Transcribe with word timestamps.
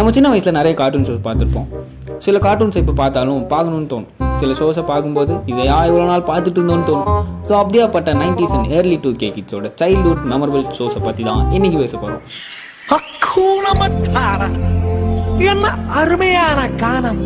நம்ம 0.00 0.12
சின்ன 0.16 0.28
வயசில் 0.32 0.56
நிறைய 0.58 0.74
கார்ட்டூன் 0.76 1.06
ஷோஸ் 1.06 1.24
பார்த்துருப்போம் 1.24 1.66
சில 2.26 2.38
கார்ட்டூன்ஸை 2.44 2.80
இப்போ 2.82 2.94
பார்த்தாலும் 3.00 3.40
பார்க்கணும்னு 3.50 3.88
தோணும் 3.92 4.30
சில 4.38 4.52
ஷோஸை 4.60 4.84
பார்க்கும்போது 4.90 5.32
இதையா 5.52 5.76
இவ்வளோ 5.88 6.06
நாள் 6.10 6.24
பார்த்துட்டு 6.30 6.58
இருந்தோம்னு 6.60 6.86
தோணும் 6.90 7.10
ஸோ 7.48 7.52
அப்படியாப்பட்ட 7.62 8.14
nineties 8.22 8.54
and 8.58 8.70
early 8.78 8.96
two 9.04 9.12
K 9.22 9.28
கிட்ஸோட 9.36 9.70
childhood 9.82 10.24
memorable 10.32 10.64
ஷோஸை 10.78 11.02
பற்றி 11.08 11.24
தான் 11.30 11.42
இன்னைக்கு 11.56 11.78
பேச 11.82 11.96
போகிறோம். 11.96 12.24
என்ன 15.50 15.66
அருமையான 16.00 16.60
கானம் 16.82 17.22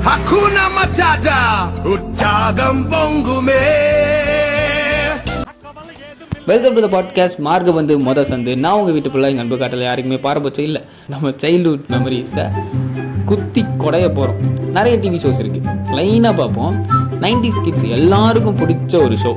Hakuna 0.00 0.66
Matata, 0.76 1.38
Uttagam 1.84 2.76
Bongume. 2.90 4.17
Welcome 6.48 6.76
to 6.76 6.82
the 6.84 6.88
podcast 6.92 7.40
மார்க்க 7.46 7.70
வந்து 7.78 7.94
மொத 7.98 8.20
சந்து. 8.28 8.52
நான் 8.64 8.76
உங்கள் 8.78 8.94
வீட்டு 8.96 9.10
பிள்ளை 9.10 9.28
எங்கள் 9.30 9.44
அன்பு 9.44 9.56
காட்டில் 9.58 9.82
யாருக்குமே 9.86 10.18
பாரபட்சம் 10.26 10.66
இல்லை. 10.68 10.80
நம்ம 11.12 11.32
சைல்டுஹுட் 11.42 11.88
மெமரிஸை 11.94 12.44
குத்தி 13.30 13.62
கொடைய 13.82 14.06
போகிறோம் 14.14 14.38
நிறைய 14.76 14.94
டிவி 15.02 15.18
ஷோஸ் 15.24 15.40
இருக்குது 15.42 15.74
லைனாக 15.98 16.32
பார்ப்போம். 16.36 16.76
நைன்டிஸ் 17.24 17.60
கிட்ஸ் 17.64 17.86
எல்லாருக்கும் 17.98 18.58
பிடிச்ச 18.62 18.94
ஒரு 19.06 19.18
ஷோ 19.24 19.32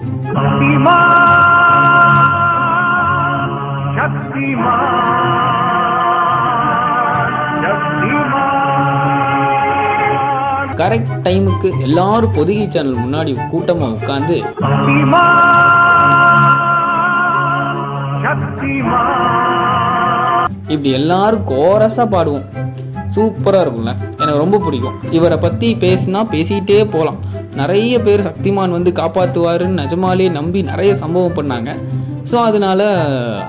கரெக்ட் 10.82 11.14
டைமுக்கு 11.26 11.70
எல்லாரும் 11.80 12.36
பொதுகை 12.40 12.66
சேனல் 12.70 13.02
முன்னாடி 13.04 13.34
கூட்டமாக 13.50 13.98
உட்காந்து 14.00 14.38
இப்படி 20.74 20.90
எல்லாரும் 21.00 21.48
கோரஸாக 21.48 22.08
பாடுவோம். 22.16 22.46
சூப்பராக 23.16 23.64
இருக்கும்ல. 23.64 23.94
எனக்கு 24.22 24.42
ரொம்ப 24.44 24.58
பிடிக்கும். 24.58 24.98
இவரை 25.12 25.38
பற்றி 25.38 25.76
பேசினா 25.80 26.20
பேசிக்கிட்டே 26.34 26.90
போகலாம் 26.90 27.20
நிறைய 27.56 28.02
பேர் 28.02 28.28
சக்திமான் 28.28 28.76
வந்து 28.78 28.92
காப்பாற்றுவாருன்னு 28.92 29.80
நிஜமாலே 29.82 30.32
நம்பி 30.32 30.62
நிறைய 30.62 30.96
சம்பவம் 30.96 31.38
பண்ணாங்க. 31.40 31.72
ஸோ 32.32 32.36
அதனால 32.36 32.82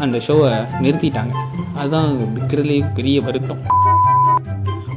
அந்த 0.01 0.19
ஷோவை 0.27 0.51
நிறுத்திட்டாங்க. 0.81 1.35
அதுதான் 1.79 2.09
இருக்கிறதுலே 2.37 2.79
பெரிய 2.95 3.21
வருத்தம். 3.21 3.63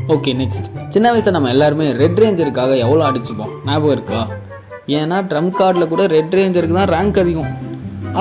ஓகே 0.07 0.31
நெக்ஸ்ட் 0.41 0.71
சின்ன 0.89 1.11
வயசில் 1.11 1.33
நம்ம 1.33 1.49
எல்லாருமே 1.49 1.91
ரெட் 1.91 2.19
ரேஞ்சருக்காக 2.23 2.77
எவ்வளோ 2.85 3.05
அடிச்சுப்போம்? 3.09 3.53
ஞாபகம் 3.65 3.91
இருக்கா? 3.91 4.27
ஏன்னா 4.87 5.19
ட்ரம் 5.29 5.53
கார்டில் 5.59 5.91
கூட 5.93 6.03
ரெட் 6.07 6.35
ரேஞ்சருக்கு 6.39 6.79
தான் 6.81 6.93
ரேங்க் 6.95 7.19
அதிகம். 7.19 7.53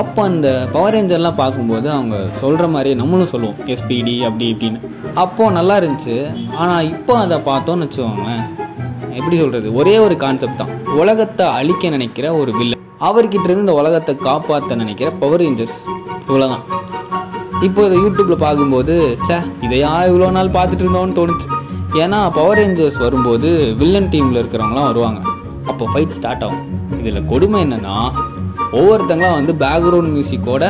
அப்போ 0.01 0.21
அந்த 0.31 0.49
பவர் 0.75 0.95
ரேஞ்சர்லாம் 0.97 1.41
பார்க்கும்போது 1.41 1.89
அவங்க 1.97 2.17
சொல்கிற 2.41 2.65
மாதிரியே 2.75 2.95
நம்மளும் 3.01 3.31
சொல்லுவோம் 3.33 3.59
எஸ்பிடி 3.75 4.15
அப்படி 4.29 4.47
இப்படின்னு. 4.53 4.79
அப்போது 5.23 5.55
நல்லா 5.59 5.75
இருந்துச்சு. 5.81 6.17
ஆனால் 6.63 6.87
இப்போ 6.93 7.15
அதை 7.25 7.37
பார்த்தோன்னு 7.51 7.87
வச்சுக்கோங்களேன் 7.87 8.45
எப்படி 9.19 9.37
சொல்கிறது 9.43 9.69
ஒரே 9.81 9.95
ஒரு 10.07 10.15
கான்செப்ட் 10.25 10.61
தான். 10.63 10.73
உலகத்தை 11.03 11.47
அழிக்க 11.59 11.91
நினைக்கிற 11.97 12.27
ஒரு 12.41 12.53
வில்லன் 12.59 12.83
அவர்கிட்ட 13.09 13.47
இருந்து 13.47 13.67
இந்த 13.67 13.77
உலகத்தை 13.83 14.15
காப்பாற்ற 14.29 14.77
நினைக்கிற 14.83 15.09
பவர் 15.23 15.43
ரேஞ்சர்ஸ் 15.45 15.81
இவ்வளோதான் 16.29 16.65
இப்போ 17.67 17.81
இதை 17.87 17.97
யூடியூப்பில் 18.05 18.45
பார்க்கும்போது 18.47 18.95
சே 19.29 19.37
இதையா 19.67 19.93
இவ்வளோ 20.11 20.31
நாள் 20.39 20.55
பார்த்துட்டு 20.57 20.85
இருந்தோம்னு 20.85 21.19
தோணுச்சு. 21.21 21.49
ஏன்னா 22.03 22.19
பவர் 22.39 22.59
ரேஞ்சர்ஸ் 22.61 22.99
வரும்போது 23.07 23.51
வில்லன் 23.81 24.13
டீமில் 24.15 24.41
இருக்கிறவங்களாம் 24.43 24.89
வருவாங்க. 24.91 25.21
அப்போ 25.71 25.85
ஃபைட் 25.93 26.17
ஸ்டார்ட் 26.19 26.45
ஆகும். 26.47 26.65
இதில் 27.01 27.29
கொடுமை 27.33 27.59
என்னென்னா 27.67 27.97
ஒவ்வொருத்தங்களாம் 28.79 29.39
வந்து 29.39 29.53
பேக்ரவுண்ட் 29.65 30.15
மியூசிக்கோட 30.17 30.65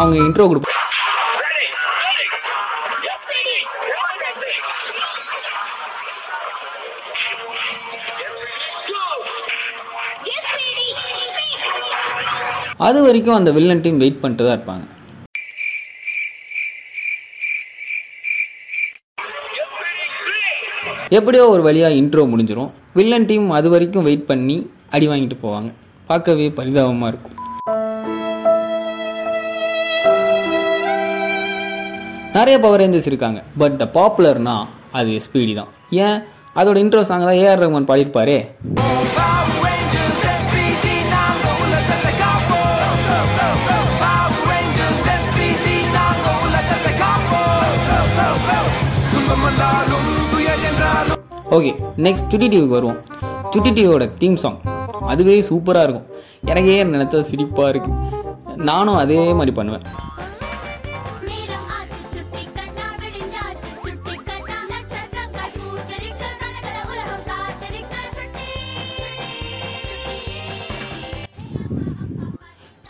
அவங்க 0.00 0.16
இன்ட்ரோ 0.26 0.46
கொடுப்பாங்க 0.50 0.72
அது 12.86 12.98
வரைக்கும் 13.04 13.36
அந்த 13.36 13.50
வில்லன் 13.56 13.82
டீம் 13.84 14.00
வெயிட் 14.02 14.20
பண்ணிட்டு 14.22 14.44
தான் 14.46 14.56
இருப்பாங்க. 14.56 14.84
எப்படியோ 21.18 21.44
ஒரு 21.54 21.62
வழியாக 21.66 21.98
இன்ட்ரோ 22.00 22.24
முடிஞ்சிடும் 22.32 22.70
வில்லன் 22.98 23.26
டீம் 23.30 23.46
அது 23.58 23.68
வரைக்கும் 23.74 24.06
வெயிட் 24.08 24.28
பண்ணி 24.30 24.56
அடி 24.96 25.08
வாங்கிட்டு 25.12 25.38
போவாங்க. 25.46 25.70
பார்க்கவே 26.10 26.46
பரிதாபமாக 26.58 27.10
இருக்கும். 27.12 27.38
நிறைய 32.36 32.56
பவர் 32.62 32.80
ரேஞ்சர்ஸ் 32.82 33.08
இருக்காங்க. 33.10 33.40
பட் 33.60 33.74
த 33.80 33.84
பாப்புலர்னா 33.96 34.54
அது 34.98 35.10
எஸ்பிடி 35.18 35.52
தான். 35.58 35.68
ஏன்? 36.04 36.16
அதோட 36.60 36.76
இன்ட்ரோ 36.84 37.02
சாங் 37.08 37.26
தான் 37.28 37.40
ஏஆர் 37.42 37.60
ரஹ்மான் 37.62 37.86
பாடியிருப்பாரே. 37.90 38.38
ஓகே 51.56 51.72
நெக்ஸ்ட் 52.04 52.30
சுட்டி 52.32 52.46
டிவிக்கு 52.52 52.76
வருவோம். 52.76 52.98
சுட்டி 53.52 53.70
டிவியோட 53.76 54.04
தீம் 54.20 54.38
சாங் 54.44 54.58
அதுவே 55.12 55.36
சூப்பராக 55.48 55.86
இருக்கும். 55.86 56.08
எனக்கே 56.50 56.74
நினச்சா 56.94 57.20
சிரிப்பாக 57.30 57.72
இருக்குது 57.72 58.62
நானும் 58.70 58.98
அதே 59.02 59.20
மாதிரி 59.38 59.54
பண்ணுவேன். 59.60 59.86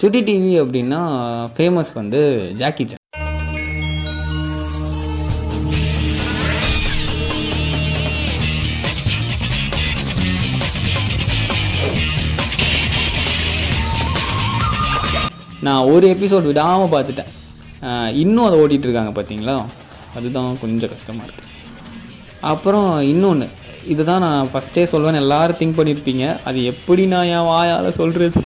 சுட்டி 0.04 0.20
டிவி 0.22 0.50
அப்படின்னா 0.62 0.98
ஃபேமஸ் 1.56 1.90
வந்து 1.98 2.18
ஜாக்கி 2.60 2.84
சான் 2.88 3.02
நான் 15.66 15.88
ஒரு 15.92 16.06
எபிசோட் 16.14 16.48
விடாமல் 16.50 16.92
பார்த்துட்டேன். 16.94 17.30
இன்னும் 18.22 18.46
அதை 18.46 18.58
ஓட்டிகிட்டு 18.62 18.88
இருக்காங்க 18.88 19.12
பார்த்தீங்களா? 19.18 19.56
அதுதான் 20.16 20.60
கொஞ்சம் 20.60 20.92
கஷ்டமாக 20.94 21.26
இருக்குது 21.26 21.50
அப்புறம் 22.52 22.88
இன்னொன்று 23.12 23.48
இதுதான் 23.94 24.24
நான் 24.28 24.50
ஃபஸ்ட்டே 24.52 24.86
சொல்வேன் 24.94 25.22
எல்லாரும் 25.24 25.60
திங்க் 25.60 25.78
பண்ணியிருப்பீங்க 25.80 26.26
அது 26.44 26.64
எப்படி 26.74 27.06
நான் 27.06 27.30
என் 27.36 27.50
வாயால் 27.52 27.96
சொல்கிறது 28.00 28.43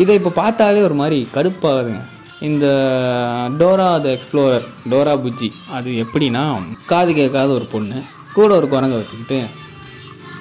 இதை 0.00 0.14
இப்போ 0.14 0.30
பார்த்தாலே 0.32 0.82
ஒரு 0.82 0.94
மாதிரி 0.94 1.28
கடுப்பாகுதுங்க. 1.34 2.00
இந்த 2.40 2.66
Dora 3.58 3.88
the 4.00 4.08
Explorer 4.10 4.66
Dora 4.90 5.14
Bujji 5.16 5.48
அது 5.70 5.90
எப்படின்னா 6.02 6.44
காது 6.86 7.14
கேட்காத 7.14 7.50
ஒரு 7.52 7.66
பொண்ணு 7.66 7.98
கூட 8.32 8.50
ஒரு 8.54 8.68
குரங்கை 8.68 8.98
வச்சுக்கிட்டு 8.98 9.38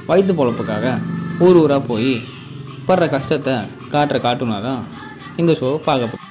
வயிற்று 0.07 0.33
பொழப்புக்காக 0.33 0.93
ஊர் 1.39 1.57
ஊராக 1.57 1.81
போய் 1.87 2.13
படுற 2.87 3.05
கஷ்டத்தை 3.09 3.55
காட்டுற 3.91 4.17
காட்டுனா 4.19 4.61
தான் 4.61 4.81
இந்த 5.37 5.53
ஷோ 5.53 5.69
பார்க்க 5.85 6.25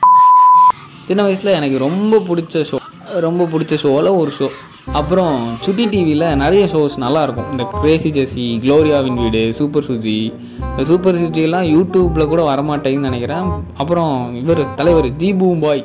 சின்ன 1.06 1.22
வயசில் 1.22 1.56
எனக்கு 1.56 1.78
ரொம்ப 1.78 2.21
பிடிச்ச 2.28 2.62
ஷோ 2.62 2.78
ரொம்ப 3.14 3.44
பிடிச்ச 3.44 3.74
ஷோவில் 3.74 4.06
ஒரு 4.06 4.32
ஷோ 4.38 4.48
அப்புறம் 4.92 5.56
சுட்டி 5.60 5.86
டிவியில் 5.86 6.36
நிறைய 6.36 6.65
ஷோஸ் 6.66 7.00
நல்லாயிருக்கும். 7.04 7.50
இந்த 7.50 7.65
கிரேசி 7.65 8.10
ஜெசி 8.10 8.44
க்ளோரியாவின் 8.65 9.18
வீடு 9.22 9.54
சூப்பர் 9.54 9.84
சுஜி 9.84 10.34
இந்த 10.71 10.84
சூப்பர் 10.84 11.15
சுஜிலாம் 11.15 11.68
யூடியூப்பில் 11.74 12.27
கூட 12.27 12.54
வரமாட்டேங்குன்னு 12.54 13.09
நினைக்கிறேன். 13.09 13.48
அப்புறம் 13.77 14.36
இவர் 14.42 14.74
தலைவர் 14.74 15.09
ஜி 15.16 15.34
பூம் 15.34 15.60
பாய் 15.60 15.84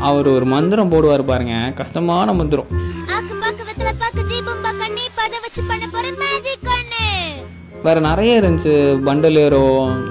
அவர் 0.00 0.28
ஒரு 0.28 0.44
மந்திரம் 0.44 0.90
போடுவார் 0.92 1.24
பாருங்க. 1.24 1.72
கஷ்டமான 1.74 2.32
மந்திரம். 2.32 2.66
வேறு 7.82 8.00
நிறைய 8.00 8.40
இருந்துச்சு. 8.40 8.74
பண்டலேரோ 9.06 9.64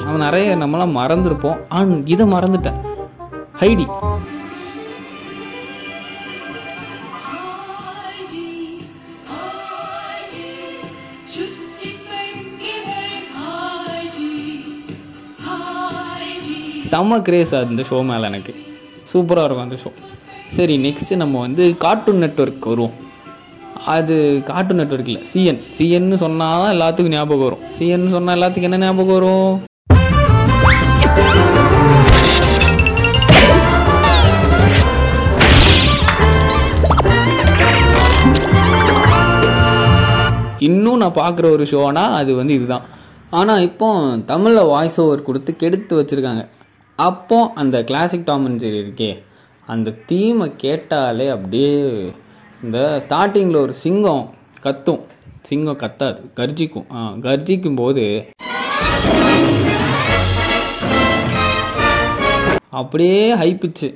அவன் 0.06 0.26
நிறைய 0.28 0.56
நம்மளாம் 0.56 0.98
மறந்துருப்போம். 1.00 1.60
ஆன் 1.70 2.08
இதை 2.08 2.26
மறந்துட்டேன். 2.32 2.80
ஹைடி 3.60 3.86
செம்ம 16.92 17.18
கிரேஸ் 17.28 17.52
அந்த 17.58 17.84
ஷோ 17.90 17.98
மேலே 18.08 18.26
எனக்கு. 18.30 18.54
சூப்பராக 19.12 19.46
இருக்கும் 19.48 19.68
அந்த 19.68 19.78
ஷோ 19.84 19.90
சரி 20.56 20.76
நெக்ஸ்ட்டு 20.86 21.20
நம்ம 21.22 21.40
வந்து 21.46 21.64
கார்ட்டூன் 21.84 22.22
நெட்வொர்க் 22.24 22.68
வருவோம். 22.72 22.96
அது 23.96 24.16
கார்ட்டூன் 24.50 24.80
நெட்வொர்க் 24.82 25.12
இல்லை 25.12 25.22
சிஎன் 25.32 25.62
சிஎன்னு 25.78 26.18
சொன்னால் 26.24 26.62
தான் 26.62 26.74
எல்லாத்துக்கும் 26.76 27.16
ஞாபகம் 27.18 27.46
வரும். 27.48 27.66
சிஎன்னு 27.78 28.14
சொன்னால் 28.16 28.38
எல்லாத்துக்கும் 28.38 28.70
என்ன 28.70 28.82
ஞாபகம் 28.86 29.18
வரும்? 29.18 29.52
இன்னும் 40.70 41.02
நான் 41.02 41.20
பார்க்குற 41.22 41.46
ஒரு 41.58 41.66
ஷோனா 41.74 42.06
அது 42.22 42.32
வந்து 42.40 42.56
இதுதான். 42.60 42.88
ஆனால் 43.40 43.66
இப்போ 43.68 43.88
தமிழில் 44.32 44.72
வாய்ஸ் 44.74 44.98
ஓவர் 45.04 45.28
கொடுத்து 45.30 45.54
கெடுத்து 45.62 45.94
வச்சுருக்காங்க. 46.00 46.44
அப்போ 47.08 47.38
அந்த 47.62 47.78
கிளாசிக் 47.84 48.26
டாம் 48.26 48.46
அண்ட் 48.46 48.62
ஜெரி 48.62 48.80
இருக்கே. 48.82 49.12
அந்த 49.68 49.94
தீமை 50.10 50.48
கேட்டாலே 50.64 51.28
அப்படியே 51.36 51.72
இந்த 52.64 52.80
ஸ்டார்டிங்கில் 53.06 53.62
ஒரு 53.62 53.74
சிங்கம் 53.74 54.24
கத்தும். 54.64 55.02
சிங்கம் 55.42 55.82
கத்தாது. 55.84 56.22
கர்ஜிக்கும். 56.40 56.86
ஆ 56.96 57.12
கர்ஜிக்கும் 57.26 57.76
போது 57.76 58.06
அப்படியே 62.70 63.34
ஹைப்பிச்சு 63.36 63.88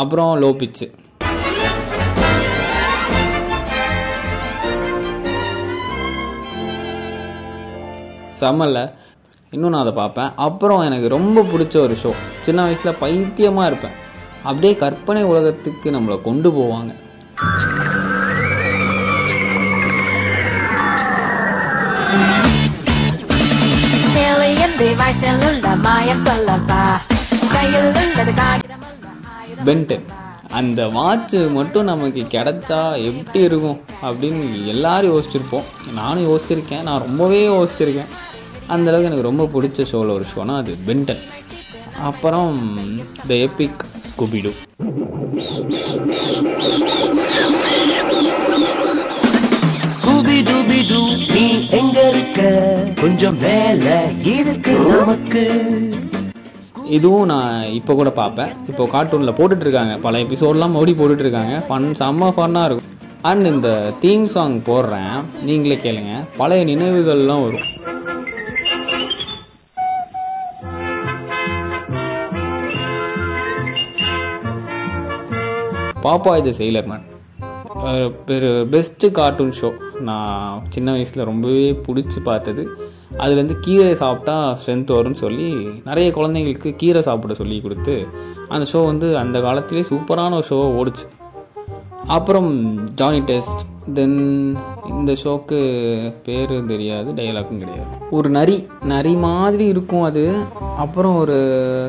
அப்புறம் 0.00 0.42
லோ 0.42 0.50
பிச்சு 0.60 0.86
செம்மல்ல. 8.40 8.78
இன்னும் 9.54 9.72
நான் 9.72 9.80
அதை 9.80 9.92
பார்ப்பேன். 9.92 10.30
அப்புறம் 10.46 10.80
எனக்கு 10.88 11.08
ரொம்ப 11.16 11.42
பிடிச்ச 11.42 11.76
ஒரு 11.86 11.96
ஷோ 12.02 12.10
சின்ன 12.46 12.62
வயசில் 12.62 13.00
பைத்தியமாக 13.02 13.68
இருப்பேன். 13.70 13.96
அப்படியே 14.48 14.74
கற்பனை 14.82 15.22
உலகத்துக்கு 15.32 15.96
நம்மளை 15.96 16.18
கொண்டு 16.28 16.50
போவாங்க. 16.58 16.92
மாயம் 25.84 26.26
சொல்லப்பா 26.26 26.82
கையில் 27.52 27.86
உள்ளது 28.00 28.32
பென்டென் 29.64 30.04
அந்த 30.50 30.86
வாட்ச்சு 30.86 31.52
மட்டும் 31.52 31.84
நமக்கு 31.84 32.22
கிடைச்சா 32.30 32.80
எப்படி 33.04 33.44
இருக்கும் 33.44 33.80
அப்படின்னு 34.02 34.66
எல்லாரும் 34.66 35.12
யோசிச்சிருப்போம். 35.12 35.64
நானும் 35.92 36.28
யோசிச்சிருக்கேன் 36.28 36.82
நான் 36.82 37.00
ரொம்பவே 37.00 37.40
யோசிச்சிருக்கேன். 37.48 38.10
அந்த 38.66 38.90
அளவுக்கு 38.90 39.10
எனக்கு 39.10 39.28
ரொம்ப 39.30 39.44
பிடிச்ச 39.54 39.84
ஷோவில் 39.84 40.08
ஒரு 40.08 40.24
ஷோனா 40.34 40.56
அது 40.56 40.76
பென்டன் 40.86 41.22
அப்புறம் 42.00 42.58
த 43.28 43.34
எபிக் 43.34 43.84
ஸ்கூபிடு 44.10 44.52
டூ 50.88 51.00
கொஞ்சம் 53.00 53.38
வேலை 53.38 53.96
இருக்கு 54.36 54.72
நமக்கு. 54.72 55.44
இதுவும் 56.86 57.26
நான் 57.26 57.62
இப்போ 57.62 57.94
கூட 57.94 58.10
பார்ப்பேன். 58.10 58.52
இப்போ 58.68 58.84
கார்ட்டூனில் 58.84 59.38
போட்டுட்ருக்காங்க. 59.38 59.98
பல 60.00 60.18
எபிசோட்லாம் 60.18 60.74
மறுபடியும் 60.74 61.00
போட்டுட்ருக்காங்க. 61.00 61.54
ஃபன் 61.68 61.88
செம்ம 62.00 62.30
ஃபன்னாக 62.36 62.64
இருக்கும். 62.64 62.90
அண்ட் 63.22 63.46
இந்த 63.46 63.92
தீம் 64.00 64.26
சாங் 64.26 64.58
போடுறேன். 64.58 65.14
நீங்களே 65.42 65.78
கேளுங்க. 65.82 66.28
பழைய 66.36 66.64
நினைவுகள்லாம் 66.74 67.44
வரும். 67.44 67.68
பாப்பா 76.02 76.38
இது 76.38 76.50
செயலர் 76.58 76.86
மேன் 76.86 78.14
பெரு 78.26 78.48
பெஸ்ட்டு 78.70 79.10
கார்ட்டூன் 79.18 79.52
ஷோ 79.60 79.68
நான் 80.00 80.62
சின்ன 80.68 80.90
வயசில் 80.90 81.24
ரொம்பவே 81.24 81.80
பிடிச்சி 81.86 82.18
பார்த்தது. 82.24 82.62
அதுலேருந்து 83.18 83.54
கீரை 83.60 83.94
சாப்பிட்டா 83.94 84.58
ஸ்ட்ரென்த் 84.64 84.94
வரும்னு 84.96 85.20
சொல்லி 85.24 85.68
நிறைய 85.84 86.10
குழந்தைங்களுக்கு 86.10 86.76
கீரை 86.76 87.02
சாப்பிட 87.02 87.34
சொல்லி 87.34 87.60
கொடுத்து 87.60 88.06
அந்த 88.48 88.70
ஷோ 88.72 88.84
வந்து 88.84 89.18
அந்த 89.18 89.40
காலத்திலே 89.40 89.80
சூப்பரான 89.80 90.40
ஒரு 90.40 90.46
ஷோவை 90.48 90.70
ஓடுச்சு. 90.80 91.08
அப்புறம் 92.06 92.48
ஜானி 92.94 93.20
டெஸ்ட் 93.20 93.60
தென் 93.94 94.56
இந்த 94.88 95.12
ஷோக்கு 95.12 95.58
பேர் 96.24 96.66
தெரியாது 96.66 97.12
டைலாக்கும் 97.12 97.58
கிடையாது. 97.58 97.96
ஒரு 98.10 98.30
நரி 98.30 98.66
நரி 98.82 99.14
மாதிரி 99.14 99.66
இருக்கும் 99.66 100.02
அது. 100.02 100.42
அப்புறம் 100.58 101.16
ஒரு 101.16 101.36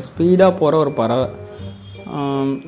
ஸ்பீடாக 0.06 0.56
போகிற 0.56 0.76
ஒரு 0.76 0.92
பறவை. 0.92 1.28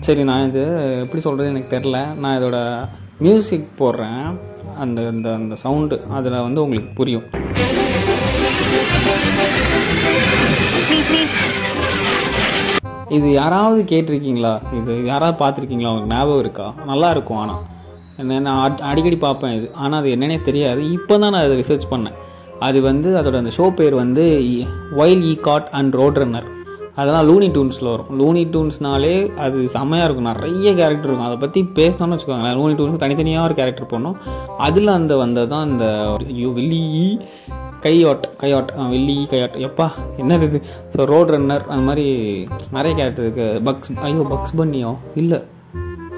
சரி 0.01 0.25
நான் 0.25 0.49
இது 0.49 0.63
எப்படி 1.01 1.23
சொல்கிறது 1.23 1.55
எனக்கு 1.55 1.77
தெரில. 1.77 2.15
நான் 2.15 2.43
இதோட 2.43 2.89
மியூசிக் 3.19 3.69
போடுறேன். 3.79 4.39
அந்த 4.79 5.07
அந்த 5.07 5.33
அந்த 5.33 5.55
சவுண்டு 5.55 6.05
அதில் 6.11 6.43
வந்து 6.47 6.63
உங்களுக்கு 6.63 6.91
புரியும். 6.95 7.27
இது 13.09 13.33
யாராவது 13.33 13.83
கேட்டிருக்கீங்களா? 13.83 14.61
இது 14.75 15.05
யாராவது 15.05 15.45
பார்த்துருக்கீங்களா? 15.45 15.89
உங்களுக்கு 15.89 16.15
ஞாபகம் 16.15 16.39
இருக்கா? 16.39 16.75
நல்லா 16.87 17.11
இருக்கும் 17.11 17.37
ஆனால் 17.37 17.59
என்ன 18.17 18.39
நான் 18.39 18.71
அட்- 18.71 18.81
அடிக்கடி 18.81 19.17
பார்ப்பேன் 19.17 19.53
இது. 19.53 19.71
ஆனால் 19.75 20.01
அது 20.01 20.17
என்னன்னே 20.17 20.43
தெரியாது. 20.43 20.93
இப்போ 20.93 21.19
தான் 21.19 21.31
நான் 21.31 21.43
அதை 21.43 21.59
ரிசர்ச் 21.59 21.83
பண்ணேன். 21.91 22.13
அது 22.61 22.83
வந்து 22.83 23.21
அதோட 23.21 23.37
அந்த 23.37 23.51
ஷோ 23.57 23.71
பேர் 23.71 23.95
வந்து 23.95 24.55
Wile 24.97 25.23
E 25.23 25.35
Coyote 25.35 25.69
and 25.71 25.95
Road 25.95 26.17
Runner 26.17 26.55
அதெல்லாம் 26.95 27.29
லூனி 27.29 27.45
டூன்ஸில் 27.45 27.91
வரும். 27.91 28.21
லூனி 28.21 28.39
டூன்ஸ்னாலே 28.39 29.37
அது 29.37 29.69
செம்மையாக 29.69 30.13
இருக்கும். 30.13 30.33
நிறைய 30.33 30.75
கேரக்டர் 30.75 31.05
இருக்கும். 31.05 31.25
அதை 31.25 31.37
பற்றி 31.37 31.63
பேசணும்னு 31.75 32.19
வச்சுக்கோங்களேன். 32.19 32.57
லூனி 32.57 32.75
டூன்ஸ் 32.75 32.97
தனித்தனியாக 32.97 33.45
ஒரு 33.45 33.55
கேரக்டர் 33.55 33.91
போடணும். 33.91 34.17
அதில் 34.59 34.87
அந்த 34.87 35.17
வந்தது 35.17 35.49
தான் 35.49 35.71
இந்த 35.71 36.17
ஐயோ 36.27 36.49
வில்லி. 36.49 37.21
கையாட் 37.85 38.25
கையாட் 38.41 38.71
வெள்ளி 38.93 39.17
கையாட் 39.33 39.57
எப்பா 39.67 39.87
என்னது 40.21 40.47
இது? 40.49 40.59
ஸோ 40.95 41.05
ரோட் 41.13 41.31
ரன்னர் 41.35 41.65
அந்த 41.73 41.83
மாதிரி 41.89 42.07
நிறைய 42.77 42.93
கேரக்டர் 42.99 43.25
இருக்குது 43.27 43.61
பக்ஸ் 43.69 43.93
ஐயோ 44.07 44.25
பக்ஸ் 44.33 44.57
பன்னியோ 44.61 44.93
இல்லை. 45.23 45.41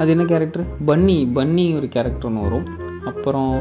அது 0.01 0.11
என்ன 0.15 0.25
கேரக்டர் 0.33 0.65
பன்னி 0.91 1.17
பன்னி 1.39 1.67
ஒரு 1.79 1.89
கேரக்டர் 1.97 2.29
ஒன்று 2.31 2.45
வரும். 2.47 2.67
அப்புறம் 3.11 3.53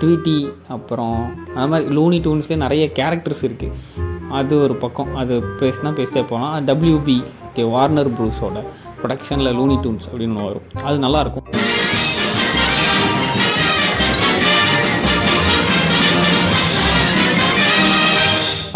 ட்வீட்டி 0.00 0.38
அப்புறம் 0.76 1.18
அது 1.56 1.68
மாதிரி 1.72 1.88
லூனி 1.96 2.20
டூன்ஸ்லேயே 2.26 2.62
நிறைய 2.64 2.84
கேரக்டர்ஸ் 3.00 3.44
இருக்குது 3.48 3.76
அது 4.40 4.54
ஒரு 4.66 4.74
பக்கம். 4.84 5.12
அது 5.22 5.34
பேசினா 5.62 5.92
பேசிட்டே 5.98 6.24
போகலாம். 6.30 6.54
டபிள்யூபி 6.70 7.18
ஓகே 7.48 7.64
வார்னர் 7.74 8.12
ப்ரூஸோட 8.18 8.60
ப்ரொடக்ஷனில் 9.00 9.56
லூனி 9.58 9.78
டூன்ஸ் 9.84 10.08
அப்படின்னு 10.10 10.46
வரும். 10.48 10.68
அது 10.88 10.98
நல்லாயிருக்கும் 11.06 11.46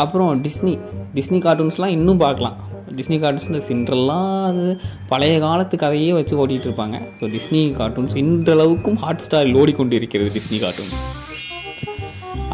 அப்புறம் 0.02 0.30
டிஸ்னி 0.44 0.72
டிஸ்னி 1.16 1.38
கார்ட்டூன்ஸ்லாம் 1.46 1.94
இன்னும் 1.96 2.22
பார்க்கலாம். 2.24 2.56
டிஸ்னி 2.98 3.16
கார்ட்டூன்ஸ் 3.22 3.50
இந்த 3.50 3.60
சிண்ட்ரெல்லாம் 3.68 4.30
அது 4.48 4.64
பழைய 5.12 5.36
காலத்து 5.44 5.76
கதையே 5.82 6.10
வச்சு 6.18 6.34
ஓட்டிகிட்டு 6.42 6.68
இருப்பாங்க. 6.68 6.96
ஸோ 7.20 7.24
டிஸ்னி 7.36 7.62
கார்ட்டூன்ஸ் 7.80 8.16
இன்றளவுக்கும் 8.22 8.98
ஹாட் 9.04 9.24
ஸ்டாரில் 9.26 9.58
ஓடிக்கொண்டு 9.62 9.96
இருக்கிறது 10.00 10.30
டிஸ்னி 10.38 10.60
கார்ட்டூன். 10.64 10.92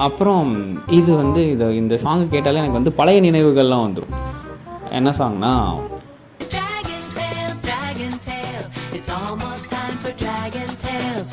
அப்புறம் 0.06 0.50
இது 0.98 1.10
வந்து 1.22 1.40
இது 1.54 1.66
இந்த 1.82 1.94
சாங்கை 2.04 2.28
கேட்டாலே 2.34 2.62
எனக்கு 2.62 2.80
வந்து 2.80 2.98
பழைய 3.00 3.20
நினைவுகள்லாம் 3.30 3.86
வந்துடும் 3.86 4.14
என்ன 5.00 5.10
சாங்னா 5.22 5.54
Dragon 10.22 10.72
Tales, 10.82 11.28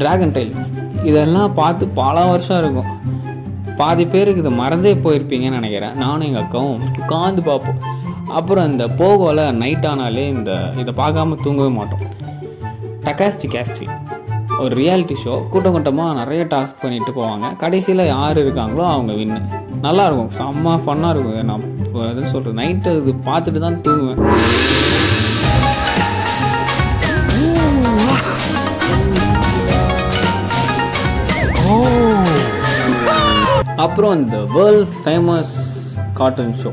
டிராகன் 0.00 0.34
டைல்ஸ் 0.36 0.66
இதெல்லாம் 1.08 1.52
பார்த்து 1.60 1.84
பல 2.00 2.24
வருஷம் 2.30 2.60
இருக்கும். 2.62 2.90
பாதி 3.80 4.04
பேருக்கு 4.14 4.42
இதை 4.42 4.52
மறந்தே 4.60 4.92
போயிருப்பீங்கன்னு 5.04 5.58
நினைக்கிறேன். 5.60 5.94
நானும் 6.02 6.26
எங்கள் 6.28 6.44
அக்காவும் 6.44 6.82
உட்காந்து 7.00 7.42
பார்ப்போம். 7.48 7.80
அப்புறம் 8.38 8.68
இந்த 8.70 8.84
போகோல 9.00 9.40
நைட் 9.62 9.86
ஆனாலே 9.90 10.24
இந்த 10.36 10.52
இதை 10.82 10.92
பார்க்காம 11.02 11.38
தூங்கவே 11.44 11.70
மாட்டோம். 11.78 12.04
டக்காஸ்டி 13.06 13.48
கேஸ்டி 13.54 13.86
ஒரு 14.62 14.72
ரியாலிட்டி 14.80 15.16
ஷோ 15.22 15.34
கூட்டம் 15.52 15.74
கூட்டமாக 15.74 16.16
நிறைய 16.20 16.42
டாஸ்க் 16.52 16.82
பண்ணிட்டு 16.82 17.12
போவாங்க. 17.18 17.46
கடைசியில் 17.62 18.10
யார் 18.14 18.42
இருக்காங்களோ 18.44 18.84
அவங்க 18.94 19.12
வின்னு 19.20 19.40
நல்லாயிருக்கும் 19.86 20.32
செம்ம 20.38 20.76
ஃபன்னாக 20.84 21.12
இருக்கும். 21.14 21.48
நான் 21.50 21.66
எதுவும் 22.12 22.32
சொல்கிறேன் 22.34 22.58
நைட்டு 22.62 22.92
இது 23.02 23.14
பார்த்துட்டு 23.28 23.60
தான் 23.66 23.80
தூங்குவேன். 23.86 24.22
அப்புறம் 33.84 34.12
அந்த 34.16 34.36
வேர்ல்ட் 34.54 34.92
ஃபேமஸ் 35.02 35.50
கார்ட்டூன் 36.18 36.54
ஷோ 36.62 36.70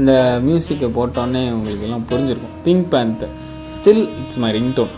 இந்த 0.00 0.40
மியூசிக்கை 0.46 0.88
போட்டோன்னே 0.96 1.42
உங்களுக்கு 1.56 1.86
எல்லாம் 1.86 2.06
புரிஞ்சிருக்கும். 2.10 2.56
Pink 2.64 2.86
Panther 2.92 3.24
still 3.76 4.04
it's 4.20 4.40
my 4.42 4.50
ringtone 4.56 4.92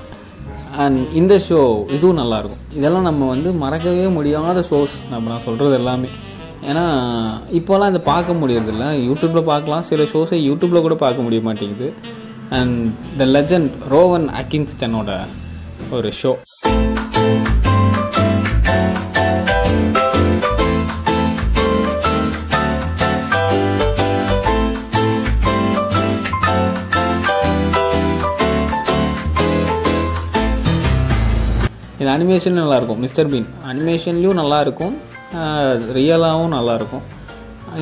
and 0.82 0.98
இந்த 1.20 1.34
ஷோ 1.48 1.60
இதுவும் 1.96 2.20
நல்லாயிருக்கும் 2.22 2.64
இதெல்லாம் 2.78 3.08
நம்ம 3.10 3.28
வந்து 3.34 3.52
மறக்கவே 3.62 4.08
முடியாத 4.18 4.60
ஷோஸ் 4.70 4.96
நம்ம 5.12 5.28
நான் 5.32 5.46
சொல்கிறது 5.46 5.74
எல்லாமே. 5.74 6.10
ஏன்னா 6.68 6.84
இப்போலாம் 7.58 7.90
இதை 7.90 8.00
பார்க்க 8.12 8.32
முடியறதில்ல. 8.32 8.86
யூடியூப்பில் 9.08 9.48
பார்க்கலாம். 9.52 9.82
சில 9.82 10.02
ஷோஸை 10.02 10.38
யூடியூப்பில் 10.48 10.86
கூட 10.86 10.94
பார்க்க 10.94 11.22
முடிய 11.22 11.42
மாட்டேங்குது. 11.48 11.88
அண்ட் 12.58 12.92
த 13.16 13.26
லெஜண்ட் 13.36 13.70
ரோவன் 13.90 14.28
அக்கின்ஸ்டனோட 14.42 15.10
ஒரு 15.90 16.12
ஷோ 16.22 16.32
இது 32.02 32.10
அனிமேஷன் 32.10 32.58
நல்லாயிருக்கும். 32.60 33.00
மிஸ்டர் 33.04 33.30
பீன் 33.30 33.48
அனிமேஷன்லேயும் 33.70 34.40
நல்லாயிருக்கும். 34.42 34.94
ரியலாகவும் 35.96 36.54
நல்லாயிருக்கும். 36.56 37.04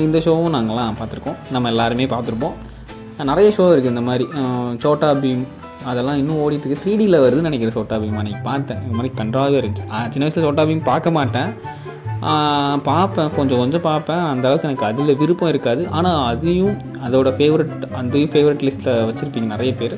இந்த 0.07 0.19
ஷோவும் 0.25 0.55
நாங்கள்லாம் 0.57 0.99
பார்த்துருக்கோம். 0.99 1.39
நம்ம 1.55 1.69
எல்லாருமே 1.73 2.07
பார்த்துருப்போம். 2.15 2.57
நிறைய 3.31 3.49
ஷோ 3.57 3.65
இருக்குது 3.75 3.93
இந்த 3.95 4.03
மாதிரி. 4.09 4.25
சோட்டா 4.85 5.11
பீம் 5.23 5.45
அதெல்லாம் 5.91 6.19
இன்னும் 6.21 6.41
ஓடிட்டுருக்கு 6.45 6.83
த்ரீ 6.83 6.93
டியில் 7.01 7.23
வருதுன்னு 7.25 7.49
நினைக்கிறேன் 7.49 7.77
சோட்டா 7.77 7.97
பீம் 8.03 8.19
அன்றைக்கி 8.21 8.41
பார்த்தேன். 8.49 8.81
இது 8.87 8.97
மாதிரி 8.99 9.11
கன்றாகவே 9.21 9.59
இருந்துச்சு. 9.61 9.85
சின்ன 10.13 10.25
வயசில் 10.27 10.47
சோட்டா 10.47 10.65
பீம் 10.71 10.89
பார்க்க 10.91 11.17
மாட்டேன். 11.19 11.51
பார்ப்பேன். 12.91 13.31
கொஞ்சம் 13.37 13.61
கொஞ்சம் 13.63 13.85
பார்ப்பேன். 13.89 14.23
அந்த 14.33 14.45
அளவுக்கு 14.49 14.69
எனக்கு 14.69 14.89
அதில் 14.91 15.19
விருப்பம் 15.21 15.51
இருக்காது. 15.53 15.83
ஆனால் 15.99 16.21
அதையும் 16.31 16.77
அதோட 17.07 17.31
ஃபேவரட் 17.39 17.87
அந்த 18.01 18.25
ஃபேவரட் 18.33 18.65
லிஸ்ட்டில் 18.69 19.05
வச்சுருப்பீங்க 19.11 19.49
நிறைய 19.55 19.73
பேர். 19.83 19.97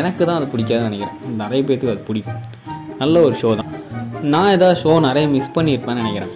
எனக்கு 0.00 0.22
தான் 0.28 0.38
அது 0.38 0.48
பிடிக்காதுன்னு 0.54 0.88
நினைக்கிறேன். 0.90 1.18
நிறைய 1.42 1.60
பேர்த்துக்கு 1.68 1.94
அது 1.96 2.08
பிடிக்கும். 2.10 2.40
நல்ல 3.02 3.22
ஒரு 3.28 3.36
ஷோ 3.42 3.52
தான். 3.60 3.70
நான் 4.34 4.52
ஏதாவது 4.56 4.76
ஷோ 4.82 4.92
நிறைய 5.08 5.26
மிஸ் 5.36 5.54
பண்ணியிருப்பேன்னு 5.56 6.02
நினைக்கிறேன். 6.02 6.34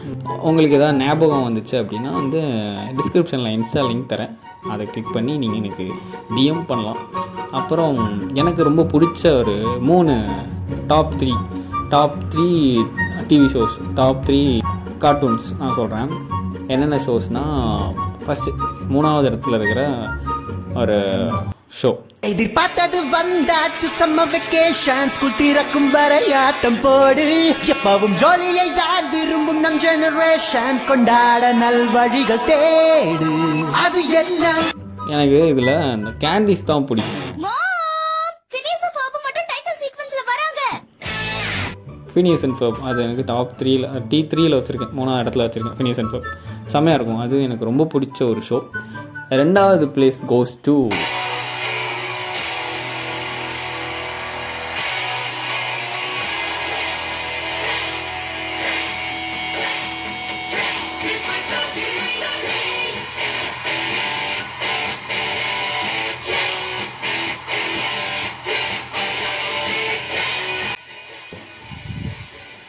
உங்களுக்கு 0.49 0.76
ஏதாவது 0.76 0.99
ஞாபகம் 0.99 1.47
வந்துச்சு 1.49 1.75
அப்படின்னா 1.80 2.12
வந்து 2.12 2.40
டிஸ்கிரிப்ஷனில் 2.99 3.54
இன்ஸ்டா 3.56 3.82
லிங்க் 3.88 4.11
தரேன். 4.12 4.38
அதை 4.68 4.87
கிளிக் 4.87 5.12
பண்ணி 5.12 5.38
நீங்கள் 5.38 5.58
எனக்கு 5.58 5.87
டிஎம் 6.37 6.64
பண்ணலாம். 6.66 6.99
அப்புறம் 7.50 7.99
எனக்கு 8.35 8.62
ரொம்ப 8.62 8.82
பிடிச்ச 8.82 9.38
ஒரு 9.38 9.56
மூணு 9.80 10.14
top 10.87 11.14
three 11.18 11.32
top 11.88 12.18
three 12.35 12.49
TV 13.28 13.49
shows 13.54 13.76
top 13.94 14.23
three 14.26 14.61
cartoons 14.99 15.49
நான் 15.58 15.75
சொல்கிறேன் 15.75 16.08
என்னென்ன 16.66 16.97
ஷோஸ்னால் 16.97 17.94
ஃபஸ்ட்டு 18.26 18.54
மூணாவது 18.88 19.28
இடத்துல 19.30 19.54
இருக்கிற 19.54 19.82
ஒரு 20.75 20.99
ஷோ 21.82 21.90
எதிர்பார்த்தது 22.22 22.98
வந்தாச்சு 23.12 23.87
சம்ம 23.98 24.22
வெக்கேஷன் 24.32 25.10
ஸ்கூல் 25.14 25.37
திறக்கும் 25.37 25.90
வரை 25.90 26.32
ஆட்டம் 26.32 26.78
போடு. 26.82 27.26
எப்பவும் 27.72 28.14
ஜோலியை 28.22 28.64
தான் 28.78 29.06
விரும்பும் 29.12 29.60
நம் 29.60 29.78
ஜெனரேஷன் 29.80 30.80
கொண்டாட 30.88 31.52
நல்வழிகள் 31.52 32.42
தேடு. 32.48 33.30
அது 33.84 34.00
என்ன? 34.22 34.52
எனக்கு 35.08 35.46
இதில் 35.48 35.72
அந்த 35.94 36.10
கேண்டீஸ் 36.25 36.64
தான் 36.64 36.84
பிடிக்கும். 36.84 37.25
ஃபினியஸ் 42.12 42.44
அண்ட் 42.46 42.58
ஃபர்ப் 42.58 42.82
அது 42.82 43.02
எனக்கு 43.02 43.25
டாப் 43.25 43.54
த்ரீல 43.60 44.08
டி 44.08 44.26
த்ரீல 44.30 44.58
வச்சுருக்கேன். 44.58 44.94
மூணாவது 44.98 45.22
இடத்துல 45.25 45.44
வச்சுருக்கேன் 45.46 45.78
ஃபினியஸ் 45.78 46.00
அண்ட் 46.02 46.12
ஃபர்ப் 46.12 46.28
செம்மையாக 46.66 46.98
இருக்கும். 47.02 47.20
அது 47.20 47.42
எனக்கு 47.42 47.64
ரொம்ப 47.64 47.87
பிடிச்ச 47.94 48.28
ஒரு 48.30 48.42
ஷோ 48.50 48.58
ரெண்டாவது 49.42 49.87
பிளேஸ் 49.96 50.20
கோஸ் 50.28 50.54
டு 50.62 50.88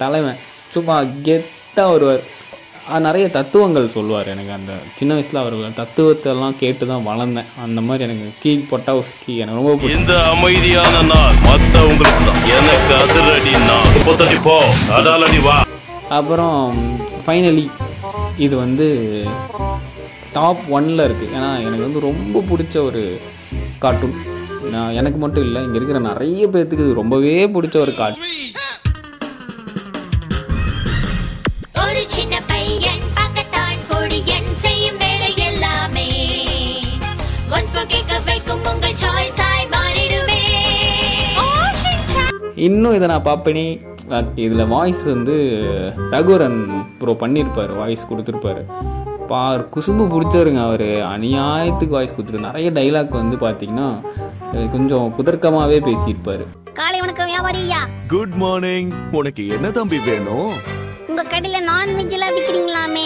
தலைவன். 0.02 0.40
சும்மா 0.74 0.96
கெத்தாக 1.28 1.92
வருவார். 1.94 2.24
நிறைய 3.06 3.26
தத்துவங்கள் 3.36 3.88
சொல்லுவார் 3.96 4.30
எனக்கு 4.34 4.54
அந்த 4.58 4.74
சின்ன 5.00 5.12
வயசில் 5.16 5.40
அவர் 5.42 5.56
தத்துவத்தை 5.80 6.30
எல்லாம் 6.34 6.56
கேட்டு 6.62 6.84
தான் 6.92 7.06
வளர்ந்தேன். 7.10 7.50
அந்த 7.64 7.80
மாதிரி 7.88 8.06
எனக்கு 8.08 8.28
கீ. 8.44 8.52
பொட்டாவுஸ்கி 8.72 9.34
எனக்கு 9.44 9.60
ரொம்ப 9.60 9.92
இந்த 9.98 10.14
அமைதியான 10.34 11.02
நாள் 11.12 11.38
மத்தவங்களுக்கு 11.50 12.24
தான். 12.30 12.42
எனக்கு 12.58 12.94
அதிரடி 13.04 13.54
முப்பத்தடி 13.96 14.38
போ 14.48 14.56
அதாலடி 14.98 15.42
வா. 15.48 15.58
அப்புறம் 16.20 16.58
ஃபைனலி 17.26 17.66
இது 18.46 18.56
வந்து 18.64 18.88
டாப் 20.34 20.64
ஒன்ல 20.78 21.06
இருக்குது 21.08 21.34
ஏன்னா 21.38 21.52
எனக்கு 21.68 21.86
வந்து 21.88 22.02
ரொம்ப 22.10 22.44
பிடிச்ச 22.50 22.76
ஒரு 22.90 23.02
கார்ட்டூன் 23.84 24.18
நான் 24.74 24.98
எனக்கு 25.00 25.20
மட்டும் 25.24 25.46
இல்லை 25.48 25.60
இங்கே 25.66 25.78
இருக்கிற 25.80 26.00
நிறைய 26.10 26.44
பேர்த்துக்கு 26.54 26.86
இது 26.88 27.00
ரொம்பவே 27.02 27.36
பிடிச்ச 27.56 27.78
ஒரு 27.86 27.94
கார்ட்டூன் 28.02 28.28
இன்னும் 42.68 42.96
இதை 42.98 43.08
நான் 43.12 43.28
பார்ப்பேனே. 43.28 43.66
இதில் 44.46 44.70
வாய்ஸ் 44.74 45.04
வந்து 45.14 45.36
ரகுவரன் 46.14 46.60
ப்ரோ 47.00 47.14
பண்ணியிருப்பார் 47.22 47.72
வாய்ஸ் 47.80 48.08
கொடுத்துருப்பாரு. 48.10 48.64
பார் 49.32 49.64
குசும்பு 49.74 50.06
பிடிச்சவருங்க 50.14 50.62
அவர். 50.68 50.88
அநியாயத்துக்கு 51.16 51.96
வாய்ஸ் 51.98 52.16
கொடுத்துரு 52.18 52.48
நிறைய 52.48 52.70
டைலாக் 52.78 53.20
வந்து 53.22 53.38
பார்த்தீங்கன்னா 53.46 53.90
கொஞ்சம் 54.76 55.08
குதர்க்கமாகவே 55.18 55.80
பேசியிருப்பார். 55.90 56.44
காலை 56.80 57.00
வணக்கம் 57.04 57.32
வியாபாரியா 57.34 57.82
குட் 58.16 58.36
மார்னிங் 58.44 58.92
உனக்கு 59.20 59.46
என்ன 59.58 59.72
தம்பி 59.80 60.00
வேணும்? 60.10 60.52
கடையில 61.40 61.60
நான்வெஜ் 61.68 62.14
எல்லாம் 62.16 62.34
விக்கிறீங்களாமே? 62.36 63.04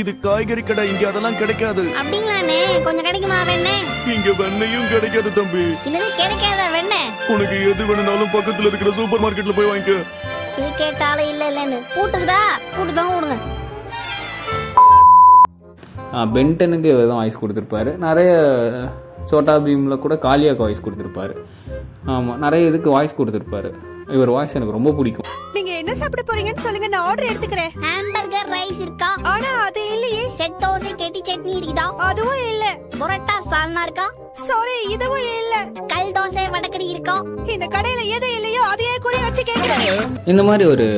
இது 0.00 0.12
காய்கறி 0.24 0.62
கடை 0.68 0.84
இங்க 0.92 1.04
அதெல்லாம் 1.10 1.36
கிடைக்காது. 1.40 1.82
அப்படிங்களாண்ணே 2.00 2.56
கொஞ்சம் 2.86 3.06
கிடைக்குமா 3.08 3.36
வெண்ணே? 3.48 3.74
இங்க 4.14 4.30
வெண்ணையும் 4.40 4.88
கிடைக்காது 4.92 5.30
தம்பி. 5.36 5.62
என்னது 5.88 6.08
கிடைக்காத 6.20 6.62
வெண்ணே? 6.74 7.00
உனக்கு 7.34 7.56
எது 7.70 7.86
வேணும்னாலும் 7.90 8.32
பக்கத்துல 8.34 8.68
இருக்கிற 8.70 8.92
சூப்பர் 8.98 9.22
மார்க்கெட்ல 9.24 9.54
போய் 9.58 9.70
வாங்கிக்க. 9.70 9.94
இது 10.60 10.70
கேட்டாலும் 10.82 11.30
இல்ல 11.32 11.42
இல்லன்னு. 11.52 11.78
பூட்டுக்குதா? 11.94 12.40
பூட்டு 12.74 12.98
தான் 12.98 13.12
விடுங்க 13.14 13.38
பென்டனுக்கு 16.34 16.92
இவர் 16.94 17.10
தான் 17.12 17.20
வாய்ஸ் 17.22 17.42
கொடுத்துருப்பாரு. 17.44 17.92
நிறைய 18.06 18.32
சோட்டா 19.30 19.56
பீமில் 19.66 20.02
கூட 20.06 20.16
காளியாக்கு 20.26 20.66
வாய்ஸ் 20.66 20.84
கொடுத்துருப்பாரு. 20.88 21.36
ஆமாம் 22.14 22.40
நிறைய 22.46 22.70
இதுக்கு 22.72 22.90
வாய்ஸ் 22.96 23.18
கொடுத்துருப்பாரு. 23.20 23.70
இவர் 24.18 24.36
வாய்ஸ் 24.36 24.58
எனக்கு 24.58 24.78
ரொம்ப 24.78 24.90
பிடிக்கும். 24.98 25.30
என்ன 25.86 25.98
சாப்பிட 25.98 26.22
போறீங்கன்னு 26.28 26.62
சொல்லுங்க 26.64 26.86
நான் 26.92 27.04
ஆர்டர் 27.08 27.28
எடுத்துக்கிறேன். 27.30 27.72
ஹாம்பர்கர் 27.82 28.48
ரைஸ் 28.54 28.80
இருக்கா? 28.84 29.08
ஆனா 29.32 29.50
அது 29.66 29.82
இல்லையே. 29.92 30.22
செட் 30.38 30.56
தோசை 30.62 30.90
கெட்டி 31.00 31.20
சட்னி 31.28 31.52
இருக்குதா? 31.58 31.84
அதுவும் 32.06 32.40
இல்ல. 32.52 32.64
புரோட்டா 33.00 33.36
சால்னா 33.50 33.82
இருக்கா? 33.82 34.06
சாரி 34.46 34.74
இதுவும் 34.94 35.26
இல்ல. 35.36 35.54
கல் 35.92 36.10
தோசை 36.16 36.44
வடக்கறி 36.54 36.86
இருக்கா? 36.94 37.16
இந்த 37.54 37.66
கடையில 37.66 38.00
எது 38.16 38.30
இல்லையோ 38.38 38.62
அதையே 38.72 38.96
குறி 39.04 39.20
வச்சு 39.26 39.42
கேக்குறேன் 39.42 40.02
இந்த 40.24 40.42
மாதிரி 40.42 40.64
ஒரு 40.64 40.88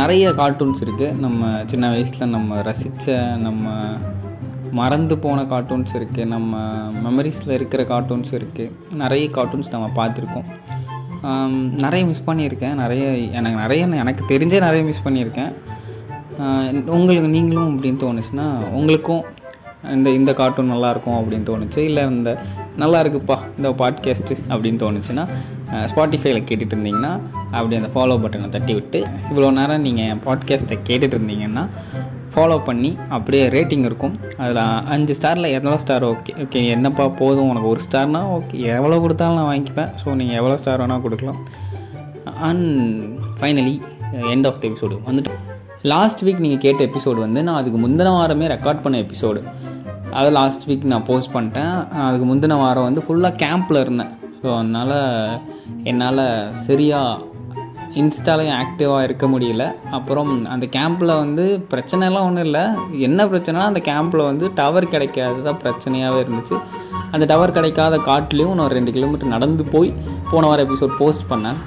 நிறைய 0.00 0.32
கார்ட்டூன்ஸ் 0.40 0.82
இருக்குது 0.86 1.12
நம்ம 1.18 1.62
சின்ன 1.66 1.88
வயசில் 1.88 2.28
நம்ம 2.28 2.60
ரசித்த 2.70 3.36
நம்ம 3.46 3.64
மறந்து 4.72 5.18
போன 5.18 5.44
கார்ட்டூன்ஸ் 5.44 5.94
இருக்குது 6.00 6.24
நம்ம 6.24 6.58
மெமரிஸில் 7.06 7.56
இருக்கிற 7.58 7.84
கார்ட்டூன்ஸ் 7.84 8.34
இருக்குது 8.40 8.72
நிறைய 9.04 9.28
கார்ட்டூன்ஸ் 9.38 9.72
நம்ம 9.76 9.88
பார்த்துருக்கோம். 9.96 10.48
நிறைய 11.22 12.06
மிஸ் 12.06 12.24
பண்ணியிருக்கேன். 12.26 12.74
நிறைய 12.74 13.04
எனக்கு 13.08 13.58
நிறைய 13.60 13.86
எனக்கு 13.86 14.24
தெரிஞ்சே 14.24 14.60
நிறைய 14.60 14.84
மிஸ் 14.84 15.02
பண்ணியிருக்கேன். 15.04 15.52
உங்களுக்கு 16.86 17.28
நீங்களும் 17.28 17.82
அப்படின்னு 17.82 18.00
தோணுச்சுன்னா 18.06 18.48
உங்களுக்கும் 18.70 19.24
இந்த 19.92 20.10
இந்த 20.10 20.32
கார்ட்டூன் 20.32 20.72
நல்லாயிருக்கும் 20.72 21.18
அப்படின்னு 21.18 21.48
தோணுச்சு. 21.50 21.78
இல்லை 21.78 22.02
இந்த 22.04 22.38
நல்லா 22.76 23.02
இருக்குப்பா 23.02 23.38
இந்த 23.56 23.70
பாட்காஸ்ட்டு 23.70 24.36
அப்படின்னு 24.48 24.80
தோணுச்சுன்னா 24.84 25.28
ஸ்பாட்டிஃபைல 25.70 26.38
கேட்டுட்டு 26.50 26.76
இருந்தீங்கன்னா 26.76 27.20
அப்படி 27.50 27.76
அந்த 27.76 27.90
ஃபாலோ 27.94 28.18
பட்டனை 28.18 28.48
தட்டி 28.48 28.72
விட்டு 28.72 29.06
இவ்வளோ 29.34 29.52
நேரம் 29.52 29.80
நீங்கள் 29.80 30.16
பாட்காஸ்ட்டை 30.24 30.78
கேட்டுட்டு 30.88 31.18
இருந்தீங்கன்னா 31.18 31.66
ஃபாலோ 32.34 32.56
பண்ணி 32.68 32.90
அப்படியே 33.16 33.44
ரேட்டிங் 33.54 33.84
இருக்கும். 33.88 34.14
அதில் 34.42 34.60
அஞ்சு 34.94 35.14
ஸ்டாரில் 35.18 35.48
எவ்வளோ 35.58 35.76
ஸ்டார் 35.84 36.04
ஓகே 36.10 36.32
ஓகே 36.44 36.60
என்னப்பா 36.74 37.06
போதும்? 37.20 37.48
உனக்கு 37.52 37.70
ஒரு 37.74 37.80
ஸ்டார்னா 37.86 38.20
ஓகே 38.36 38.58
எவ்வளோ 38.76 38.98
கொடுத்தாலும் 39.04 39.38
நான் 39.40 39.50
வாங்கிப்பேன். 39.52 39.90
ஸோ 40.02 40.14
நீங்கள் 40.20 40.38
எவ்வளோ 40.40 40.58
ஸ்டார் 40.62 40.82
வேணால் 40.84 41.04
கொடுக்கலாம். 41.06 41.40
And 42.48 42.68
finally 43.38 43.74
end 44.34 44.48
of 44.50 44.60
the 44.62 44.64
episode 44.70 44.98
வந்துட்டு 45.08 45.32
லாஸ்ட் 45.92 46.22
வீக் 46.26 46.44
நீங்கள் 46.44 46.62
கேட்ட 46.64 46.80
எபிசோடு 46.88 47.18
வந்து 47.26 47.40
நான் 47.48 47.58
அதுக்கு 47.60 47.78
முந்தின 47.84 48.12
வாரமே 48.18 48.46
ரெக்கார்ட் 48.54 48.82
பண்ண 48.84 48.96
எபிசோடு 49.04 49.42
அதை 50.18 50.28
லாஸ்ட் 50.38 50.64
வீக் 50.68 50.84
நான் 50.92 51.06
போஸ்ட் 51.08 51.32
பண்ணிட்டேன். 51.34 51.74
அதுக்கு 52.06 52.26
முந்தின 52.30 52.58
வாரம் 52.62 52.86
வந்து 52.88 53.02
ஃபுல்லாக 53.06 53.40
கேம்பில் 53.44 53.82
இருந்தேன். 53.84 54.12
ஸோ 54.42 54.48
அதனால் 54.58 54.96
என்னால் 55.90 56.24
சரியாக 56.66 57.28
இன்ஸ்டாலையும் 58.00 58.56
ஆக்டிவாக 58.62 59.06
இருக்க 59.06 59.26
முடியல. 59.32 59.64
அப்புறம் 59.96 60.30
அந்த 60.54 60.66
கேம்பில் 60.76 61.12
வந்து 61.22 61.44
பிரச்சனைலாம் 61.72 62.26
ஒன்றும் 62.28 62.46
இல்லை. 62.48 62.62
என்ன 63.06 63.26
பிரச்சனைனா 63.32 63.64
அந்த 63.70 63.82
கேம்பில் 63.88 64.22
வந்து 64.28 64.46
டவர் 64.60 64.86
கிடைக்காது 64.94 65.38
தான் 65.48 65.60
பிரச்சனையாகவே 65.64 66.20
இருந்துச்சு. 66.24 66.56
அந்த 67.14 67.24
டவர் 67.32 67.56
கிடைக்காத 67.58 67.96
காட்டுலேயும் 68.08 68.56
நான் 68.60 68.74
ரெண்டு 68.78 68.94
கிலோமீட்டர் 68.96 69.34
நடந்து 69.36 69.64
போய் 69.74 69.90
போன 70.32 70.46
வாரம் 70.50 70.66
எபிசோட் 70.68 70.94
போஸ்ட் 71.00 71.26
பண்ணேன். 71.32 71.58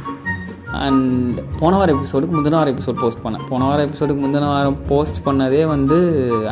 அண்ட் 0.86 1.39
போன 1.62 1.74
வாரம் 1.80 1.96
எபிசோடுக்கு 1.98 2.36
முந்தின 2.38 2.58
வாரம் 2.60 2.74
எபிசோட் 2.75 3.01
போஸ்ட் 3.03 3.24
பண்ணேன். 3.25 3.44
போன 3.51 3.65
வாரம் 3.70 3.88
எபிசோடுக்கு 3.88 4.24
முந்தின 4.25 4.48
வாரம் 4.53 4.80
போஸ்ட் 4.92 5.20
பண்ணதே 5.27 5.62
வந்து 5.75 5.98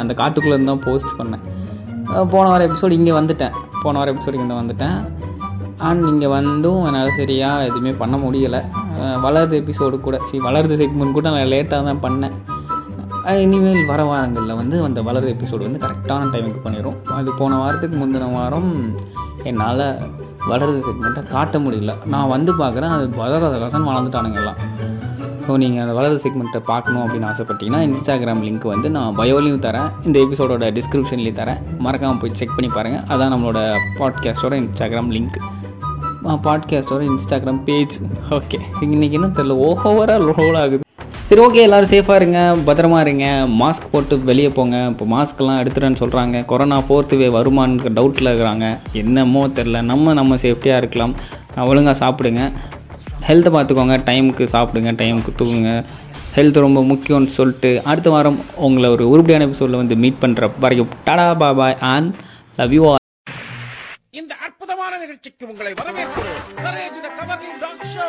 அந்த 0.02 0.14
காட்டுக்குள்ளேருந்து 0.22 0.72
தான் 0.74 0.86
போஸ்ட் 0.88 1.18
பண்ணேன். 1.20 1.44
போன 2.34 2.46
வாரம் 2.52 2.68
எபிசோடு 2.70 2.98
இங்கே 3.00 3.14
வந்துட்டேன். 3.20 3.56
போன 3.84 3.98
வாரம் 4.00 4.16
எபிசோடு 4.16 4.40
இங்கே 4.44 4.58
வந்துட்டேன். 4.62 4.98
அண்ட் 5.88 6.02
நீங்கள் 6.08 6.34
வந்தும் 6.38 6.82
என்னால் 6.88 7.18
சரியாக 7.20 7.68
எதுவுமே 7.70 7.92
பண்ண 8.02 8.16
முடியலை. 8.24 8.62
வளருது 9.26 9.56
எபிசோடு 9.62 10.00
கூட. 10.08 10.18
சரி 10.30 10.42
வளருது 10.48 10.76
செக்மெண்ட் 10.82 11.18
கூட 11.18 11.28
நான் 11.36 11.52
லேட்டாக 11.54 11.84
தான் 11.90 12.04
பண்ணேன். 12.06 12.36
இனிமேல் 13.46 13.90
வர 13.92 14.02
வாரங்களில் 14.12 14.60
வந்து 14.60 14.78
அந்த 14.88 15.00
வளருது 15.08 15.34
எபிசோடு 15.36 15.68
வந்து 15.68 15.82
கரெக்டான 15.86 16.30
டைமுக்கு 16.36 16.62
பண்ணிடும் 16.64 16.98
அது 17.18 17.32
போன 17.40 17.58
வாரத்துக்கு 17.64 17.98
முந்தின 18.02 18.30
வாரம் 18.38 18.72
என்னால் 19.50 19.86
வளருது 20.52 20.80
செக்மெண்ட்டை 20.88 21.24
காட்ட 21.34 21.58
முடியல. 21.66 21.94
நான் 22.14 22.32
வந்து 22.36 22.54
பார்க்குறேன் 22.62 22.94
அது 22.96 23.06
வளர 23.24 23.42
வளர்ந்துட்டானுங்கெல்லாம் 23.90 24.60
ஸோ 25.46 25.54
நீங்கள் 25.62 25.84
அந்த 25.84 25.94
வளருது 25.98 26.20
செக்மெண்ட்டை 26.24 26.60
பார்க்கணும் 26.72 27.04
அப்படின்னு 27.04 27.30
ஆசைப்பட்டீங்கன்னா 27.30 27.80
இன்ஸ்டாகிராம் 27.88 28.44
லிங்க் 28.48 28.68
வந்து 28.74 28.88
நான் 28.98 29.16
பயோலையும் 29.20 29.64
தரேன். 29.68 29.90
இந்த 30.08 30.18
எபிசோடோட 30.26 30.68
டிஸ்கிரிப்ஷன்லேயும் 30.78 31.40
தரேன். 31.40 31.62
மறக்காமல் 31.86 32.22
போய் 32.24 32.38
செக் 32.42 32.56
பண்ணி 32.58 32.70
பாருங்கள் 32.76 33.06
அதான் 33.14 33.34
நம்மளோட 33.36 33.62
பாட்காஸ்ட்டோட 34.00 34.56
இன்ஸ்டாகிராம் 34.64 35.12
லிங்க் 35.16 35.40
பாட்காஸ்டோட 36.24 37.08
இன்ஸ்டாகிராம் 37.08 37.64
பேஜ் 37.64 38.00
ஓகே 38.30 38.60
இன்னைக்கு 38.82 39.22
என்ன 39.22 39.28
தெரில 39.28 39.56
ஓவராக 39.68 40.32
ரோல் 40.32 40.56
ஆகுது. 40.56 40.80
சரி 41.24 41.42
ஓகே 41.42 41.54
எல்லோரும் 41.54 41.90
சேஃபாக 41.90 42.16
இருங்க 42.16 42.56
பத்திரமா 42.66 43.00
இருங்க. 43.00 43.26
மாஸ்க் 43.48 43.90
போட்டு 43.92 44.20
வெளியே 44.20 44.50
போங்க. 44.50 44.78
இப்போ 44.88 45.06
மாஸ்க்லாம் 45.06 45.60
எடுத்துறேன்னு 45.62 45.96
சொல்கிறாங்க 46.00 46.46
கொரோனா 46.46 46.78
ஃபோர்த்து 46.80 47.18
வே 47.18 47.28
வருமானு 47.28 47.92
டவுட்டில் 47.98 48.30
இருக்கிறாங்க. 48.32 48.78
என்னமோ 48.94 49.48
தெரில 49.48 49.82
நம்ம 49.82 50.14
நம்ம 50.14 50.36
சேஃப்டியாக 50.36 50.78
இருக்கலாம். 50.78 51.16
ஒழுங்காக 51.58 52.06
சாப்பிடுங்க. 52.06 52.52
ஹெல்த்தை 53.28 53.52
பார்த்துக்கோங்க 53.56 53.98
டைமுக்கு 54.10 54.48
சாப்பிடுங்க. 54.52 54.92
டைமுக்கு 55.02 55.32
தூங்குங்க. 55.38 55.84
ஹெல்த் 56.36 56.60
ரொம்ப 56.60 56.82
முக்கியம்னு 56.82 57.26
சொல்லிட்டு 57.26 57.82
அடுத்த 57.84 58.10
வாரம் 58.10 58.40
உங்களை 58.56 58.90
ஒரு 58.90 59.10
உருப்படியான 59.10 59.46
எபிசோடில் 59.46 59.76
வந்து 59.76 59.96
மீட் 59.96 60.22
பண்ணுற 60.22 60.52
வரைக்கும். 60.60 60.88
Tata 61.04 61.36
bye bye 61.36 61.78
and 61.80 62.14
love 62.58 62.74
you 62.74 62.90
R 62.90 63.00
நிகழ்ச்சிக்கு 65.24 65.52
உங்களை 65.52 65.74
வரவேற்கிறேன் 65.74 66.46
Courage 66.56 67.02
the 67.02 67.10
Cowardly 67.20 67.50
Dog 67.60 67.84
show 67.96 68.08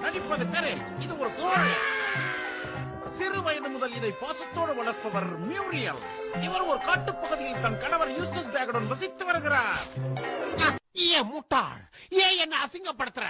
நடிப்பது 0.00 0.44
கரேஜ் 0.44 1.02
இது 1.02 1.18
ஒரு 1.18 1.30
கோரை 1.30 1.72
சிறு 3.10 3.42
வயது 3.42 3.68
முதல் 3.68 3.94
இதை 3.94 4.10
பாசத்தோடு 4.10 4.74
வளர்ப்பவர் 4.74 5.26
மியூரியல். 5.48 6.00
இவர் 6.42 6.60
ஒரு 6.60 6.80
காட்டுப் 6.80 7.20
பகுதியில் 7.20 7.60
தன் 7.60 7.80
கணவர் 7.80 8.10
யூஸ்டஸ் 8.10 8.52
பேகருடன் 8.54 8.86
வசித்து 8.86 9.24
வருகிறார். 9.24 9.82
ஏன் 10.92 11.26
முட்டாள்? 11.26 11.82
ஏன் 12.08 12.38
என்ன 12.38 12.56
அசிங்கப்படுத்துற? 12.64 13.26